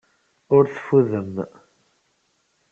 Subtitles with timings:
[0.55, 1.33] Ur teffudem.